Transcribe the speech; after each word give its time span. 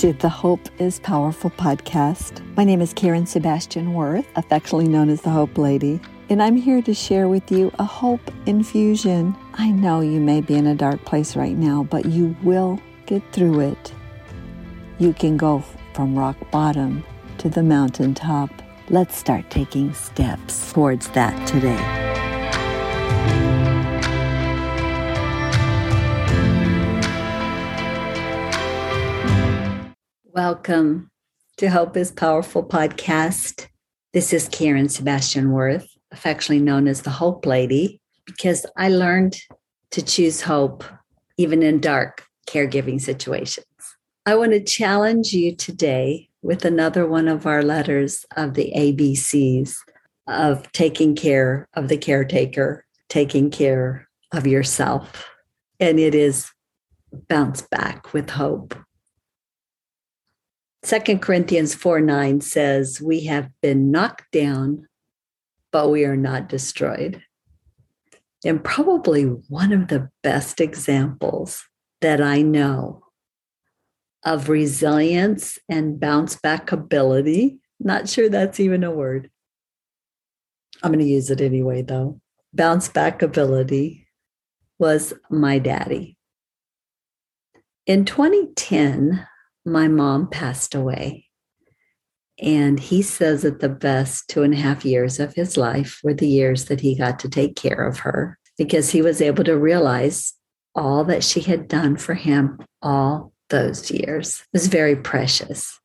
to 0.00 0.14
the 0.14 0.30
Hope 0.30 0.66
is 0.80 0.98
Powerful 1.00 1.50
podcast. 1.50 2.40
My 2.56 2.64
name 2.64 2.80
is 2.80 2.94
Karen 2.94 3.26
Sebastian 3.26 3.92
Worth, 3.92 4.26
affectionately 4.34 4.88
known 4.88 5.10
as 5.10 5.20
the 5.20 5.28
Hope 5.28 5.58
Lady, 5.58 6.00
and 6.30 6.42
I'm 6.42 6.56
here 6.56 6.80
to 6.80 6.94
share 6.94 7.28
with 7.28 7.52
you 7.52 7.70
a 7.78 7.84
hope 7.84 8.32
infusion. 8.46 9.36
I 9.52 9.70
know 9.70 10.00
you 10.00 10.18
may 10.18 10.40
be 10.40 10.54
in 10.54 10.66
a 10.66 10.74
dark 10.74 11.04
place 11.04 11.36
right 11.36 11.54
now, 11.54 11.82
but 11.82 12.06
you 12.06 12.34
will 12.42 12.80
get 13.04 13.22
through 13.32 13.60
it. 13.60 13.92
You 14.98 15.12
can 15.12 15.36
go 15.36 15.62
from 15.92 16.18
rock 16.18 16.50
bottom 16.50 17.04
to 17.36 17.50
the 17.50 17.62
mountaintop. 17.62 18.48
Let's 18.88 19.18
start 19.18 19.50
taking 19.50 19.92
steps 19.92 20.72
towards 20.72 21.08
that 21.08 21.46
today. 21.46 22.09
Welcome 30.44 31.10
to 31.58 31.68
Hope 31.68 31.98
is 31.98 32.10
Powerful 32.10 32.64
podcast. 32.64 33.66
This 34.14 34.32
is 34.32 34.48
Karen 34.48 34.88
Sebastian 34.88 35.50
Worth, 35.52 35.86
affectionately 36.12 36.64
known 36.64 36.88
as 36.88 37.02
the 37.02 37.10
Hope 37.10 37.44
Lady, 37.44 38.00
because 38.24 38.64
I 38.74 38.88
learned 38.88 39.36
to 39.90 40.00
choose 40.00 40.40
hope 40.40 40.82
even 41.36 41.62
in 41.62 41.78
dark 41.78 42.24
caregiving 42.48 42.98
situations. 42.98 43.66
I 44.24 44.34
want 44.34 44.52
to 44.52 44.64
challenge 44.64 45.34
you 45.34 45.54
today 45.54 46.30
with 46.40 46.64
another 46.64 47.06
one 47.06 47.28
of 47.28 47.44
our 47.44 47.62
letters 47.62 48.24
of 48.38 48.54
the 48.54 48.72
ABCs 48.74 49.74
of 50.26 50.72
taking 50.72 51.14
care 51.14 51.68
of 51.74 51.88
the 51.88 51.98
caretaker, 51.98 52.86
taking 53.10 53.50
care 53.50 54.08
of 54.32 54.46
yourself. 54.46 55.28
And 55.78 56.00
it 56.00 56.14
is 56.14 56.50
bounce 57.28 57.60
back 57.60 58.14
with 58.14 58.30
hope. 58.30 58.74
Second 60.82 61.20
Corinthians 61.20 61.74
4 61.74 62.00
9 62.00 62.40
says, 62.40 63.00
We 63.00 63.24
have 63.24 63.50
been 63.60 63.90
knocked 63.90 64.30
down, 64.32 64.88
but 65.72 65.90
we 65.90 66.04
are 66.04 66.16
not 66.16 66.48
destroyed. 66.48 67.22
And 68.44 68.64
probably 68.64 69.24
one 69.24 69.72
of 69.72 69.88
the 69.88 70.08
best 70.22 70.60
examples 70.60 71.66
that 72.00 72.22
I 72.22 72.40
know 72.40 73.04
of 74.24 74.48
resilience 74.48 75.58
and 75.68 76.00
bounce 76.00 76.36
back 76.36 76.72
ability. 76.72 77.58
Not 77.78 78.08
sure 78.08 78.28
that's 78.28 78.60
even 78.60 78.84
a 78.84 78.90
word. 78.90 79.30
I'm 80.82 80.92
going 80.92 81.04
to 81.04 81.10
use 81.10 81.30
it 81.30 81.42
anyway, 81.42 81.82
though. 81.82 82.20
Bounce 82.54 82.88
back 82.88 83.22
ability 83.22 84.08
was 84.78 85.12
my 85.30 85.58
daddy. 85.58 86.16
In 87.86 88.04
2010, 88.04 89.26
my 89.70 89.88
mom 89.88 90.28
passed 90.28 90.74
away. 90.74 91.26
And 92.42 92.80
he 92.80 93.02
says 93.02 93.42
that 93.42 93.60
the 93.60 93.68
best 93.68 94.28
two 94.28 94.42
and 94.42 94.54
a 94.54 94.56
half 94.56 94.84
years 94.84 95.20
of 95.20 95.34
his 95.34 95.56
life 95.56 96.00
were 96.02 96.14
the 96.14 96.28
years 96.28 96.66
that 96.66 96.80
he 96.80 96.94
got 96.94 97.18
to 97.20 97.28
take 97.28 97.54
care 97.54 97.86
of 97.86 98.00
her 98.00 98.38
because 98.56 98.90
he 98.90 99.02
was 99.02 99.20
able 99.20 99.44
to 99.44 99.58
realize 99.58 100.34
all 100.74 101.04
that 101.04 101.24
she 101.24 101.40
had 101.40 101.68
done 101.68 101.96
for 101.96 102.14
him 102.14 102.58
all 102.80 103.32
those 103.50 103.90
years. 103.90 104.40
It 104.40 104.46
was 104.52 104.68
very 104.68 104.96
precious. 104.96 105.78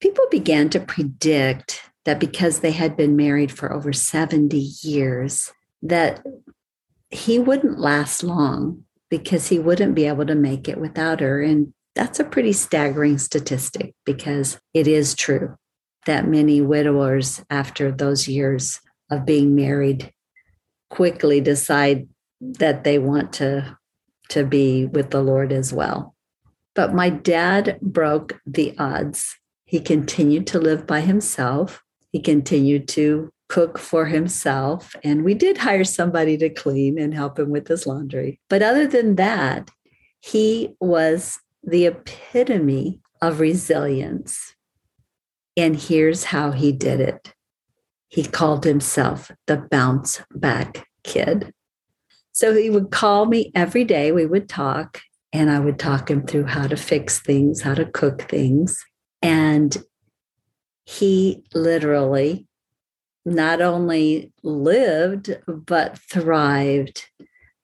People 0.00 0.24
began 0.30 0.70
to 0.70 0.80
predict 0.80 1.82
that 2.04 2.20
because 2.20 2.60
they 2.60 2.70
had 2.70 2.96
been 2.96 3.16
married 3.16 3.52
for 3.52 3.72
over 3.72 3.92
70 3.92 4.56
years, 4.56 5.52
that 5.82 6.24
he 7.10 7.38
wouldn't 7.38 7.78
last 7.78 8.22
long 8.22 8.84
because 9.10 9.48
he 9.48 9.58
wouldn't 9.58 9.94
be 9.94 10.06
able 10.06 10.26
to 10.26 10.34
make 10.34 10.68
it 10.68 10.78
without 10.78 11.20
her. 11.20 11.42
And 11.42 11.72
that's 11.98 12.20
a 12.20 12.24
pretty 12.24 12.52
staggering 12.52 13.18
statistic 13.18 13.92
because 14.06 14.60
it 14.72 14.86
is 14.86 15.16
true 15.16 15.56
that 16.06 16.28
many 16.28 16.60
widowers, 16.60 17.42
after 17.50 17.90
those 17.90 18.28
years 18.28 18.80
of 19.10 19.26
being 19.26 19.56
married, 19.56 20.12
quickly 20.90 21.40
decide 21.40 22.08
that 22.40 22.84
they 22.84 23.00
want 23.00 23.32
to, 23.32 23.76
to 24.28 24.44
be 24.44 24.86
with 24.86 25.10
the 25.10 25.20
Lord 25.20 25.52
as 25.52 25.72
well. 25.72 26.14
But 26.76 26.94
my 26.94 27.10
dad 27.10 27.80
broke 27.82 28.40
the 28.46 28.76
odds. 28.78 29.36
He 29.64 29.80
continued 29.80 30.46
to 30.46 30.60
live 30.60 30.86
by 30.86 31.00
himself. 31.00 31.82
He 32.12 32.20
continued 32.20 32.86
to 32.90 33.32
cook 33.48 33.76
for 33.76 34.06
himself. 34.06 34.94
And 35.02 35.24
we 35.24 35.34
did 35.34 35.58
hire 35.58 35.82
somebody 35.82 36.36
to 36.36 36.48
clean 36.48 36.96
and 36.96 37.12
help 37.12 37.40
him 37.40 37.50
with 37.50 37.66
his 37.66 37.88
laundry. 37.88 38.38
But 38.48 38.62
other 38.62 38.86
than 38.86 39.16
that, 39.16 39.68
he 40.20 40.76
was 40.80 41.40
the 41.62 41.86
epitome 41.86 43.00
of 43.20 43.40
resilience. 43.40 44.54
And 45.56 45.76
here's 45.76 46.24
how 46.24 46.52
he 46.52 46.72
did 46.72 47.00
it 47.00 47.34
he 48.08 48.24
called 48.24 48.64
himself 48.64 49.30
the 49.46 49.58
bounce 49.70 50.22
back 50.34 50.86
kid. 51.04 51.52
So 52.32 52.54
he 52.54 52.70
would 52.70 52.90
call 52.90 53.26
me 53.26 53.52
every 53.54 53.84
day. 53.84 54.12
We 54.12 54.24
would 54.24 54.48
talk, 54.48 55.00
and 55.32 55.50
I 55.50 55.58
would 55.60 55.78
talk 55.78 56.10
him 56.10 56.26
through 56.26 56.46
how 56.46 56.66
to 56.68 56.76
fix 56.76 57.20
things, 57.20 57.60
how 57.60 57.74
to 57.74 57.84
cook 57.84 58.22
things. 58.22 58.82
And 59.20 59.76
he 60.86 61.42
literally 61.52 62.46
not 63.26 63.60
only 63.60 64.32
lived, 64.42 65.36
but 65.46 65.98
thrived 65.98 67.04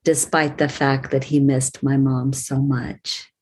despite 0.03 0.59
the 0.59 0.69
fact 0.69 1.11
that 1.11 1.25
he 1.25 1.41
missed 1.41 1.82
my 1.82 1.97
mom 1.97 2.34
so 2.34 2.61
much 2.61 3.32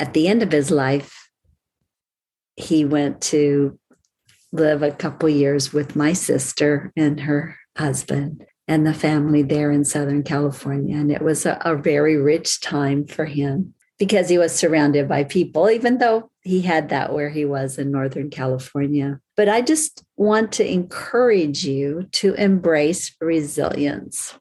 at 0.00 0.14
the 0.14 0.26
end 0.26 0.42
of 0.42 0.50
his 0.50 0.70
life, 0.70 1.30
he 2.56 2.84
went 2.84 3.20
to 3.20 3.78
live 4.50 4.82
a 4.82 4.90
couple 4.90 5.28
years 5.28 5.72
with 5.72 5.94
my 5.94 6.12
sister 6.12 6.90
and 6.96 7.20
her 7.20 7.56
husband 7.76 8.44
and 8.66 8.86
the 8.86 8.94
family 8.94 9.42
there 9.42 9.70
in 9.70 9.84
Southern 9.84 10.22
California. 10.22 10.96
And 10.96 11.12
it 11.12 11.22
was 11.22 11.46
a, 11.46 11.60
a, 11.64 11.76
very 11.76 12.16
rich 12.16 12.60
time 12.60 13.06
for 13.06 13.26
him 13.26 13.74
because 13.98 14.28
he 14.28 14.38
was 14.38 14.54
surrounded 14.54 15.08
by 15.08 15.24
people, 15.24 15.70
even 15.70 15.98
though 15.98 16.30
he 16.42 16.62
had 16.62 16.88
that 16.88 17.12
where 17.12 17.30
he 17.30 17.44
was 17.44 17.78
in 17.78 17.92
Northern 17.92 18.30
California. 18.30 19.20
But 19.36 19.48
I 19.48 19.60
just 19.60 20.02
want 20.16 20.52
to 20.52 20.68
encourage 20.68 21.64
you 21.64 22.08
to 22.12 22.34
embrace 22.34 23.14
resilience. 23.20 24.38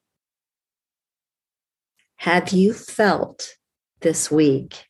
Have 2.17 2.49
you 2.49 2.73
felt 2.73 3.55
this 4.01 4.31
week 4.31 4.88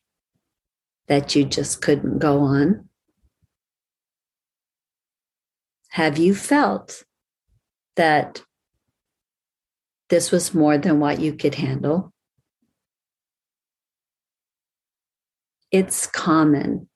that 1.10 1.34
you 1.34 1.44
just 1.44 1.82
couldn't 1.82 2.20
go 2.20 2.38
on? 2.38 2.88
Have 5.88 6.18
you 6.18 6.36
felt 6.36 7.02
that 7.96 8.42
this 10.08 10.30
was 10.30 10.54
more 10.54 10.78
than 10.78 11.00
what 11.00 11.18
you 11.18 11.32
could 11.32 11.56
handle? 11.56 12.12
It's 15.72 16.06
common 16.06 16.88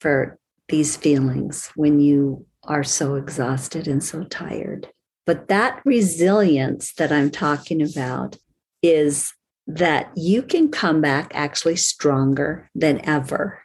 for 0.00 0.38
these 0.68 0.96
feelings 0.96 1.70
when 1.76 2.00
you 2.00 2.44
are 2.64 2.82
so 2.82 3.14
exhausted 3.14 3.86
and 3.86 4.02
so 4.02 4.24
tired. 4.24 4.88
But 5.24 5.46
that 5.48 5.80
resilience 5.84 6.94
that 6.94 7.12
I'm 7.12 7.30
talking 7.30 7.80
about 7.80 8.36
is 8.82 9.32
that 9.66 10.10
you 10.16 10.42
can 10.42 10.70
come 10.70 11.00
back 11.00 11.30
actually 11.34 11.76
stronger 11.76 12.70
than 12.74 13.04
ever. 13.04 13.62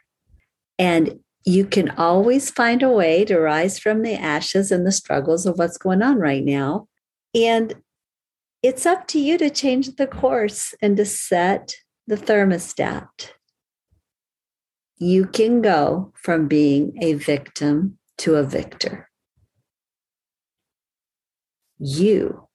And 0.78 1.20
you 1.44 1.64
can 1.64 1.90
always 1.90 2.50
find 2.50 2.82
a 2.82 2.90
way 2.90 3.24
to 3.24 3.38
rise 3.38 3.78
from 3.78 4.02
the 4.02 4.14
ashes 4.14 4.70
and 4.70 4.86
the 4.86 4.92
struggles 4.92 5.46
of 5.46 5.58
what's 5.58 5.78
going 5.78 6.02
on 6.02 6.18
right 6.18 6.44
now. 6.44 6.88
And 7.34 7.74
it's 8.62 8.86
up 8.86 9.06
to 9.08 9.18
you 9.18 9.38
to 9.38 9.50
change 9.50 9.96
the 9.96 10.06
course 10.06 10.74
and 10.82 10.96
to 10.96 11.04
set 11.04 11.74
the 12.06 12.16
thermostat. 12.16 13.32
You 14.98 15.26
can 15.26 15.62
go 15.62 16.12
from 16.14 16.48
being 16.48 16.98
a 17.02 17.14
victim 17.14 17.98
to 18.18 18.34
a 18.36 18.42
victor. 18.42 19.08
You 21.78 22.48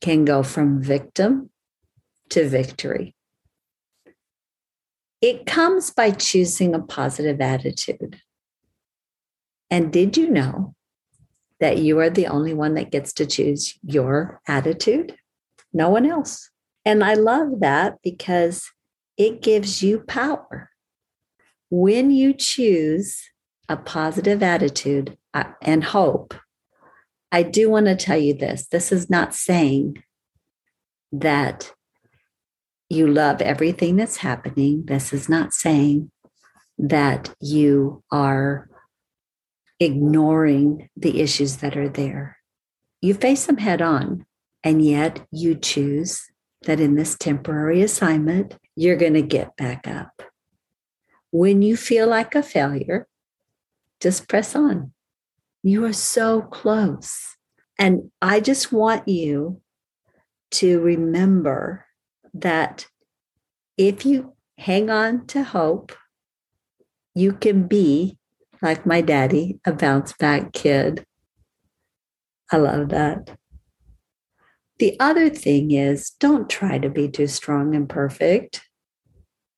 can 0.00 0.24
go 0.24 0.42
from 0.42 0.82
victim 0.82 1.49
to 2.30 2.48
victory. 2.48 3.14
It 5.20 5.46
comes 5.46 5.90
by 5.90 6.12
choosing 6.12 6.74
a 6.74 6.80
positive 6.80 7.40
attitude. 7.40 8.20
And 9.70 9.92
did 9.92 10.16
you 10.16 10.30
know 10.30 10.74
that 11.60 11.78
you 11.78 12.00
are 12.00 12.10
the 12.10 12.26
only 12.26 12.54
one 12.54 12.74
that 12.74 12.90
gets 12.90 13.12
to 13.14 13.26
choose 13.26 13.78
your 13.84 14.40
attitude? 14.48 15.14
No 15.72 15.90
one 15.90 16.06
else. 16.06 16.50
And 16.84 17.04
I 17.04 17.14
love 17.14 17.60
that 17.60 17.98
because 18.02 18.70
it 19.16 19.42
gives 19.42 19.82
you 19.82 20.00
power. 20.00 20.70
When 21.68 22.10
you 22.10 22.32
choose 22.32 23.20
a 23.68 23.76
positive 23.76 24.42
attitude 24.42 25.16
uh, 25.34 25.44
and 25.62 25.84
hope, 25.84 26.34
I 27.30 27.42
do 27.42 27.70
want 27.70 27.86
to 27.86 27.94
tell 27.94 28.18
you 28.18 28.34
this 28.34 28.66
this 28.68 28.90
is 28.90 29.08
not 29.08 29.34
saying 29.34 30.02
that 31.12 31.72
you 32.90 33.06
love 33.06 33.40
everything 33.40 33.96
that's 33.96 34.18
happening. 34.18 34.84
This 34.86 35.12
is 35.12 35.28
not 35.28 35.54
saying 35.54 36.10
that 36.76 37.32
you 37.40 38.02
are 38.10 38.68
ignoring 39.78 40.90
the 40.96 41.20
issues 41.20 41.58
that 41.58 41.76
are 41.76 41.88
there. 41.88 42.36
You 43.00 43.14
face 43.14 43.46
them 43.46 43.58
head 43.58 43.80
on, 43.80 44.26
and 44.64 44.84
yet 44.84 45.24
you 45.30 45.54
choose 45.54 46.30
that 46.66 46.80
in 46.80 46.96
this 46.96 47.16
temporary 47.16 47.80
assignment, 47.80 48.58
you're 48.74 48.96
going 48.96 49.14
to 49.14 49.22
get 49.22 49.56
back 49.56 49.86
up. 49.86 50.22
When 51.30 51.62
you 51.62 51.76
feel 51.76 52.08
like 52.08 52.34
a 52.34 52.42
failure, 52.42 53.06
just 54.00 54.28
press 54.28 54.56
on. 54.56 54.92
You 55.62 55.84
are 55.84 55.92
so 55.92 56.42
close. 56.42 57.36
And 57.78 58.10
I 58.20 58.40
just 58.40 58.72
want 58.72 59.06
you 59.06 59.60
to 60.52 60.80
remember 60.80 61.86
that 62.34 62.86
if 63.76 64.04
you 64.04 64.34
hang 64.58 64.90
on 64.90 65.26
to 65.28 65.42
hope, 65.42 65.92
you 67.14 67.32
can 67.32 67.66
be 67.66 68.18
like 68.62 68.84
my 68.84 69.00
daddy, 69.00 69.58
a 69.64 69.72
bounce 69.72 70.12
back 70.12 70.52
kid. 70.52 71.04
I 72.52 72.56
love 72.56 72.90
that. 72.90 73.36
The 74.78 74.98
other 74.98 75.28
thing 75.28 75.70
is 75.72 76.10
don't 76.20 76.48
try 76.48 76.78
to 76.78 76.88
be 76.88 77.08
too 77.08 77.26
strong 77.26 77.74
and 77.74 77.88
perfect. 77.88 78.62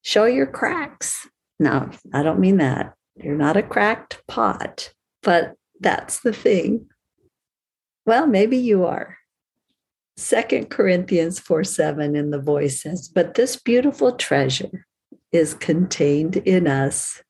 Show 0.02 0.24
your 0.24 0.46
cracks. 0.46 1.28
No, 1.58 1.90
I 2.12 2.22
don't 2.22 2.40
mean 2.40 2.56
that. 2.56 2.94
You're 3.16 3.36
not 3.36 3.56
a 3.56 3.62
cracked 3.62 4.22
pot, 4.26 4.92
but 5.22 5.54
that's 5.78 6.20
the 6.20 6.32
thing. 6.32 6.88
Well, 8.04 8.26
maybe 8.26 8.56
you 8.56 8.84
are. 8.84 9.16
Second 10.16 10.68
Corinthians 10.68 11.38
4 11.38 11.64
7 11.64 12.14
in 12.16 12.30
the 12.30 12.40
voice 12.40 12.82
says, 12.82 13.08
But 13.08 13.34
this 13.34 13.56
beautiful 13.56 14.12
treasure 14.12 14.86
is 15.32 15.54
contained 15.54 16.36
in 16.36 16.66
us, 16.66 17.22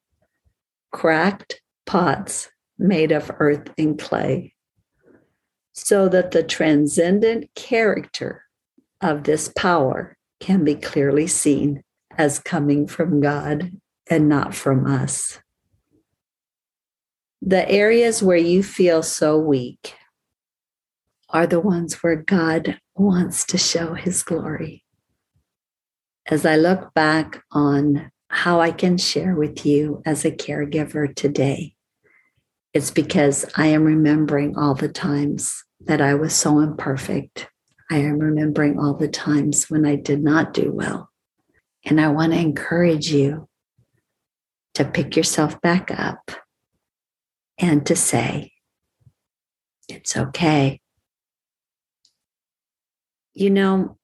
cracked 0.90 1.60
pots 1.86 2.50
made 2.78 3.12
of 3.12 3.30
earth 3.38 3.68
and 3.78 3.98
clay, 3.98 4.54
so 5.72 6.08
that 6.08 6.32
the 6.32 6.42
transcendent 6.42 7.54
character 7.54 8.44
of 9.00 9.24
this 9.24 9.52
power 9.56 10.16
can 10.40 10.64
be 10.64 10.74
clearly 10.74 11.28
seen 11.28 11.82
as 12.18 12.40
coming 12.40 12.86
from 12.88 13.20
God 13.20 13.70
and 14.10 14.28
not 14.28 14.54
from 14.54 14.86
us. 14.86 15.40
The 17.40 17.68
areas 17.68 18.22
where 18.22 18.36
you 18.36 18.62
feel 18.62 19.02
so 19.02 19.38
weak 19.38 19.94
are 21.32 21.46
the 21.46 21.60
ones 21.60 22.02
where 22.02 22.16
God 22.16 22.78
wants 22.94 23.44
to 23.46 23.58
show 23.58 23.94
his 23.94 24.22
glory. 24.22 24.84
As 26.26 26.44
I 26.44 26.56
look 26.56 26.92
back 26.94 27.42
on 27.50 28.10
how 28.28 28.60
I 28.60 28.70
can 28.70 28.98
share 28.98 29.34
with 29.34 29.66
you 29.66 30.02
as 30.04 30.24
a 30.24 30.30
caregiver 30.30 31.14
today, 31.14 31.74
it's 32.74 32.90
because 32.90 33.44
I 33.56 33.66
am 33.66 33.84
remembering 33.84 34.56
all 34.56 34.74
the 34.74 34.88
times 34.88 35.64
that 35.80 36.00
I 36.00 36.14
was 36.14 36.34
so 36.34 36.60
imperfect. 36.60 37.48
I 37.90 37.98
am 37.98 38.18
remembering 38.18 38.78
all 38.78 38.94
the 38.94 39.08
times 39.08 39.68
when 39.68 39.84
I 39.84 39.96
did 39.96 40.22
not 40.22 40.54
do 40.54 40.72
well. 40.72 41.10
And 41.84 42.00
I 42.00 42.08
want 42.08 42.32
to 42.32 42.38
encourage 42.38 43.12
you 43.12 43.48
to 44.74 44.84
pick 44.84 45.16
yourself 45.16 45.60
back 45.60 45.90
up 45.90 46.30
and 47.58 47.84
to 47.86 47.96
say, 47.96 48.52
it's 49.88 50.16
okay. 50.16 50.81
You 53.34 53.50
know, 53.50 53.98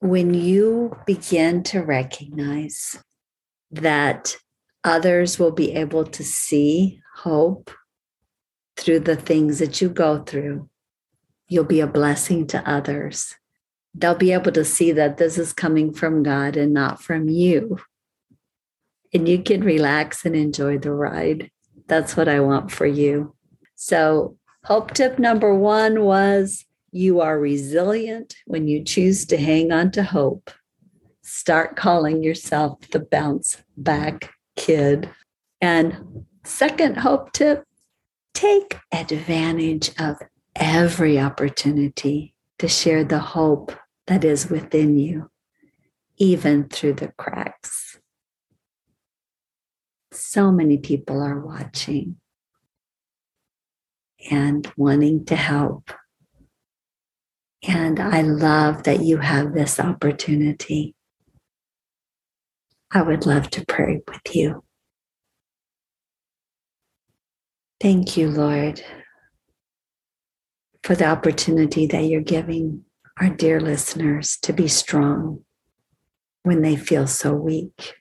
when 0.00 0.34
you 0.34 0.96
begin 1.06 1.62
to 1.64 1.80
recognize 1.80 2.98
that 3.70 4.36
others 4.84 5.38
will 5.38 5.52
be 5.52 5.72
able 5.72 6.04
to 6.04 6.22
see 6.22 7.00
hope 7.16 7.70
through 8.76 9.00
the 9.00 9.16
things 9.16 9.58
that 9.58 9.80
you 9.80 9.88
go 9.88 10.22
through, 10.22 10.68
you'll 11.48 11.64
be 11.64 11.80
a 11.80 11.86
blessing 11.86 12.46
to 12.48 12.68
others. 12.68 13.34
They'll 13.94 14.14
be 14.14 14.32
able 14.32 14.52
to 14.52 14.64
see 14.64 14.92
that 14.92 15.16
this 15.16 15.38
is 15.38 15.52
coming 15.52 15.92
from 15.92 16.22
God 16.22 16.56
and 16.56 16.74
not 16.74 17.02
from 17.02 17.28
you. 17.28 17.78
And 19.14 19.26
you 19.26 19.42
can 19.42 19.62
relax 19.64 20.26
and 20.26 20.36
enjoy 20.36 20.78
the 20.78 20.92
ride. 20.92 21.50
That's 21.86 22.16
what 22.16 22.28
I 22.28 22.40
want 22.40 22.70
for 22.70 22.86
you. 22.86 23.34
So, 23.74 24.36
hope 24.64 24.92
tip 24.92 25.18
number 25.18 25.54
one 25.54 26.02
was 26.02 26.65
you 26.96 27.20
are 27.20 27.38
resilient 27.38 28.34
when 28.46 28.66
you 28.66 28.82
choose 28.82 29.26
to 29.26 29.36
hang 29.36 29.70
on 29.70 29.90
to 29.92 30.02
hope. 30.02 30.50
Start 31.22 31.76
calling 31.76 32.22
yourself 32.22 32.80
the 32.90 33.00
bounce 33.00 33.62
back 33.76 34.32
kid. 34.56 35.10
And 35.60 36.24
second 36.44 36.96
hope 36.96 37.32
tip 37.32 37.64
take 38.32 38.78
advantage 38.92 39.90
of 40.00 40.16
every 40.54 41.20
opportunity 41.20 42.34
to 42.58 42.68
share 42.68 43.04
the 43.04 43.18
hope 43.18 43.72
that 44.06 44.24
is 44.24 44.48
within 44.48 44.98
you, 44.98 45.30
even 46.16 46.68
through 46.68 46.94
the 46.94 47.08
cracks. 47.18 47.98
So 50.12 50.50
many 50.50 50.78
people 50.78 51.20
are 51.20 51.40
watching 51.40 52.16
and 54.30 54.70
wanting 54.76 55.26
to 55.26 55.36
help. 55.36 55.90
And 57.68 57.98
I 57.98 58.22
love 58.22 58.84
that 58.84 59.02
you 59.02 59.18
have 59.18 59.52
this 59.52 59.80
opportunity. 59.80 60.94
I 62.92 63.02
would 63.02 63.26
love 63.26 63.50
to 63.50 63.66
pray 63.66 64.02
with 64.06 64.36
you. 64.36 64.62
Thank 67.80 68.16
you, 68.16 68.30
Lord, 68.30 68.82
for 70.82 70.94
the 70.94 71.06
opportunity 71.06 71.86
that 71.86 72.04
you're 72.04 72.20
giving 72.20 72.84
our 73.20 73.30
dear 73.30 73.60
listeners 73.60 74.38
to 74.42 74.52
be 74.52 74.68
strong 74.68 75.44
when 76.44 76.62
they 76.62 76.76
feel 76.76 77.06
so 77.06 77.34
weak. 77.34 77.94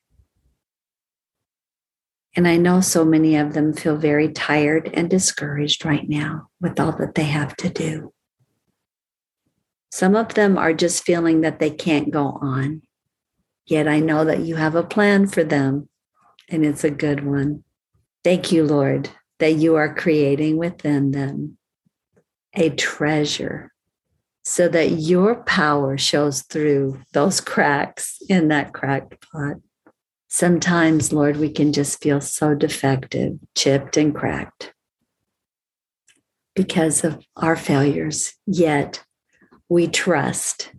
And 2.35 2.47
I 2.47 2.57
know 2.57 2.81
so 2.81 3.03
many 3.03 3.35
of 3.38 3.53
them 3.53 3.73
feel 3.73 3.97
very 3.97 4.31
tired 4.31 4.91
and 4.94 5.09
discouraged 5.09 5.85
right 5.85 6.07
now 6.07 6.50
with 6.62 6.79
all 6.79 6.91
that 6.97 7.15
they 7.15 7.23
have 7.23 7.56
to 7.57 7.69
do. 7.69 8.13
Some 9.95 10.17
of 10.17 10.33
them 10.33 10.57
are 10.57 10.73
just 10.73 11.05
feeling 11.05 11.39
that 11.39 11.59
they 11.59 11.69
can't 11.69 12.11
go 12.11 12.37
on. 12.41 12.81
Yet 13.65 13.87
I 13.87 14.01
know 14.01 14.25
that 14.25 14.41
you 14.41 14.57
have 14.57 14.75
a 14.75 14.83
plan 14.83 15.25
for 15.25 15.41
them, 15.41 15.87
and 16.49 16.65
it's 16.65 16.83
a 16.83 16.89
good 16.89 17.25
one. 17.25 17.63
Thank 18.21 18.51
you, 18.51 18.65
Lord, 18.65 19.09
that 19.39 19.53
you 19.53 19.75
are 19.75 19.95
creating 19.95 20.57
within 20.57 21.11
them 21.11 21.57
a 22.53 22.71
treasure 22.71 23.71
so 24.43 24.67
that 24.67 24.99
your 24.99 25.35
power 25.43 25.97
shows 25.97 26.41
through 26.41 26.99
those 27.13 27.39
cracks 27.39 28.17
in 28.27 28.49
that 28.49 28.73
cracked 28.73 29.25
pot. 29.31 29.61
Sometimes, 30.27 31.13
Lord, 31.13 31.37
we 31.37 31.49
can 31.49 31.71
just 31.71 32.03
feel 32.03 32.19
so 32.19 32.53
defective, 32.53 33.39
chipped, 33.55 33.95
and 33.95 34.13
cracked 34.13 34.73
because 36.53 37.05
of 37.05 37.23
our 37.37 37.55
failures. 37.55 38.33
Yet 38.45 39.04
we 39.69 39.88
trust 39.88 40.72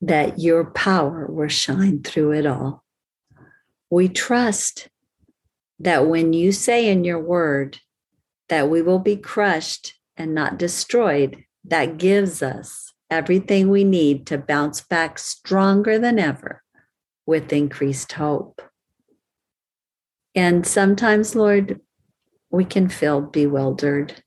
that 0.00 0.38
your 0.38 0.64
power 0.64 1.26
will 1.30 1.48
shine 1.48 2.02
through 2.02 2.32
it 2.32 2.46
all. 2.46 2.84
We 3.90 4.08
trust 4.08 4.88
that 5.78 6.06
when 6.06 6.32
you 6.32 6.52
say 6.52 6.88
in 6.88 7.04
your 7.04 7.20
word 7.20 7.78
that 8.48 8.68
we 8.68 8.82
will 8.82 8.98
be 8.98 9.16
crushed 9.16 9.94
and 10.16 10.34
not 10.34 10.58
destroyed, 10.58 11.44
that 11.64 11.98
gives 11.98 12.42
us 12.42 12.92
everything 13.10 13.68
we 13.68 13.84
need 13.84 14.26
to 14.26 14.38
bounce 14.38 14.80
back 14.80 15.18
stronger 15.18 15.98
than 15.98 16.18
ever 16.18 16.62
with 17.26 17.52
increased 17.52 18.12
hope. 18.12 18.62
And 20.34 20.66
sometimes, 20.66 21.34
Lord, 21.34 21.80
we 22.50 22.64
can 22.64 22.88
feel 22.88 23.20
bewildered 23.20 24.22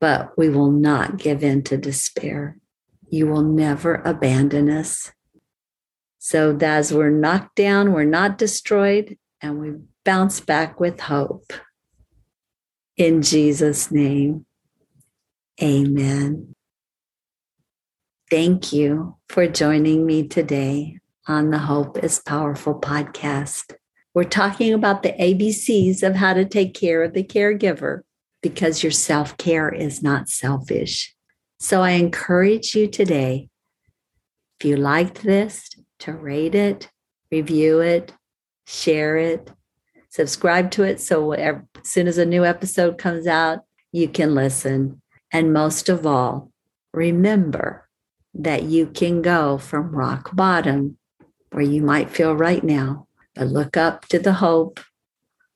but 0.00 0.36
we 0.36 0.48
will 0.48 0.70
not 0.70 1.16
give 1.16 1.42
in 1.42 1.62
to 1.64 1.76
despair. 1.76 2.58
You 3.08 3.26
will 3.26 3.42
never 3.42 3.96
abandon 4.04 4.70
us. 4.70 5.12
So, 6.18 6.56
as 6.60 6.92
we're 6.92 7.10
knocked 7.10 7.56
down, 7.56 7.92
we're 7.92 8.04
not 8.04 8.38
destroyed, 8.38 9.18
and 9.40 9.60
we 9.60 9.72
bounce 10.04 10.40
back 10.40 10.80
with 10.80 11.00
hope. 11.00 11.52
In 12.96 13.22
Jesus' 13.22 13.90
name, 13.90 14.46
amen. 15.62 16.54
Thank 18.30 18.72
you 18.72 19.16
for 19.28 19.46
joining 19.46 20.06
me 20.06 20.26
today 20.26 20.98
on 21.26 21.50
the 21.50 21.58
Hope 21.58 22.02
is 22.02 22.20
Powerful 22.20 22.80
podcast. 22.80 23.74
We're 24.14 24.24
talking 24.24 24.72
about 24.72 25.02
the 25.02 25.12
ABCs 25.12 26.02
of 26.02 26.14
how 26.14 26.34
to 26.34 26.44
take 26.44 26.74
care 26.74 27.02
of 27.02 27.12
the 27.12 27.24
caregiver 27.24 28.02
because 28.44 28.84
your 28.84 28.92
self 28.92 29.36
care 29.38 29.68
is 29.68 30.04
not 30.04 30.28
selfish. 30.28 31.12
So 31.58 31.82
I 31.82 31.92
encourage 31.92 32.76
you 32.76 32.86
today, 32.86 33.48
if 34.60 34.66
you 34.66 34.76
liked 34.76 35.22
this, 35.22 35.68
to 36.00 36.12
rate 36.12 36.54
it, 36.54 36.90
review 37.32 37.80
it, 37.80 38.12
share 38.66 39.16
it, 39.16 39.50
Subscribe 40.14 40.70
to 40.70 40.84
it 40.84 41.00
so 41.00 41.32
as 41.32 41.56
soon 41.82 42.06
as 42.06 42.18
a 42.18 42.24
new 42.24 42.44
episode 42.44 42.98
comes 42.98 43.26
out, 43.26 43.64
you 43.90 44.06
can 44.06 44.32
listen. 44.32 45.02
And 45.32 45.52
most 45.52 45.88
of 45.88 46.06
all, 46.06 46.52
remember 46.92 47.88
that 48.32 48.62
you 48.62 48.86
can 48.86 49.22
go 49.22 49.58
from 49.58 49.90
rock 49.90 50.30
bottom, 50.32 50.98
where 51.50 51.64
you 51.64 51.82
might 51.82 52.10
feel 52.10 52.32
right 52.32 52.62
now, 52.62 53.08
but 53.34 53.48
look 53.48 53.76
up 53.76 54.06
to 54.10 54.20
the 54.20 54.34
hope, 54.34 54.78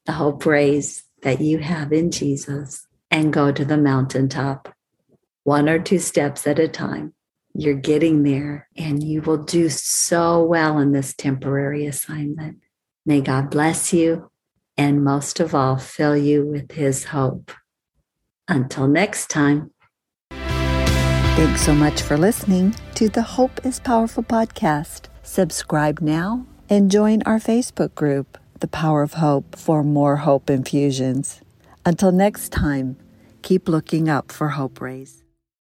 the 0.07 0.13
hope 0.13 0.45
rays 0.45 1.05
that 1.23 1.41
you 1.41 1.59
have 1.59 1.93
in 1.93 2.11
Jesus, 2.11 2.87
and 3.11 3.33
go 3.33 3.51
to 3.53 3.65
the 3.65 3.79
mountaintop, 3.79 4.75
one 5.45 5.69
or 5.69 5.79
two 5.79 5.99
steps 5.99 6.47
at 6.47 6.59
a 6.59 6.69
time. 6.69 7.15
You're 7.55 7.75
getting 7.75 8.23
there, 8.23 8.69
and 8.77 9.03
you 9.03 9.23
will 9.23 9.43
do 9.43 9.69
so 9.69 10.45
well 10.45 10.79
in 10.79 10.93
this 10.93 11.15
temporary 11.15 11.87
assignment. 11.87 12.59
May 13.05 13.21
God 13.21 13.51
bless 13.51 13.93
you, 13.93 14.31
and 14.77 15.03
most 15.03 15.41
of 15.41 15.55
all, 15.55 15.77
fill 15.77 16.17
you 16.17 16.47
with 16.47 16.73
His 16.73 17.05
hope. 17.05 17.51
Until 18.47 18.87
next 18.87 19.29
time. 19.29 19.73
Thanks 20.31 21.63
so 21.63 21.75
much 21.75 22.03
for 22.03 22.17
listening 22.17 22.75
to 22.95 23.09
the 23.09 23.23
Hope 23.23 23.65
is 23.65 23.81
Powerful 23.81 24.23
podcast. 24.23 25.07
Subscribe 25.23 26.01
now 26.01 26.47
and 26.71 26.91
join 26.91 27.23
our 27.23 27.39
Facebook 27.39 27.95
group, 27.95 28.38
The 28.61 28.67
Power 28.67 29.03
of 29.03 29.15
Hope, 29.15 29.57
for 29.57 29.85
more 29.85 30.17
hope 30.17 30.51
infusions. 30.51 31.41
Until 31.87 32.11
next 32.11 32.51
time, 32.51 32.97
keep 33.41 33.69
looking 33.69 34.09
up 34.09 34.33
for 34.33 34.49
hope 34.49 34.81
rays. 34.81 35.23